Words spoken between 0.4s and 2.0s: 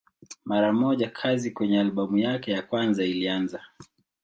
Mara moja kazi kwenye